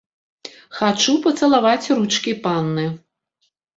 Хачу 0.77 1.13
пацалаваць 1.25 1.91
ручкі 1.99 2.31
панны. 2.47 2.87